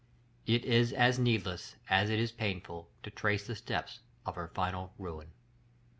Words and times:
It 0.47 0.65
is 0.65 0.93
as 0.93 1.19
needless, 1.19 1.75
as 1.87 2.09
it 2.09 2.19
is 2.19 2.31
painful, 2.31 2.89
to 3.03 3.11
trace 3.11 3.45
the 3.45 3.55
steps 3.55 3.99
of 4.25 4.33
her 4.33 4.47
final 4.47 4.95
ruin. 4.97 5.27